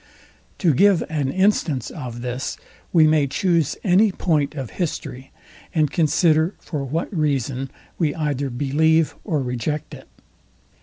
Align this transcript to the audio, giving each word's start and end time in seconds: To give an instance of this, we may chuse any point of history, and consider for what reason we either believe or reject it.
To 0.57 0.73
give 0.73 1.03
an 1.11 1.29
instance 1.29 1.91
of 1.91 2.23
this, 2.23 2.57
we 2.91 3.05
may 3.05 3.27
chuse 3.27 3.77
any 3.83 4.11
point 4.11 4.55
of 4.55 4.71
history, 4.81 5.31
and 5.75 5.91
consider 5.91 6.55
for 6.59 6.83
what 6.83 7.15
reason 7.15 7.69
we 7.99 8.15
either 8.15 8.49
believe 8.49 9.13
or 9.23 9.43
reject 9.43 9.93
it. 9.93 10.07